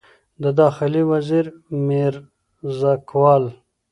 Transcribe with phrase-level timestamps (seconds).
[0.41, 1.45] د داخلي وزیر
[1.87, 3.43] میرزکوال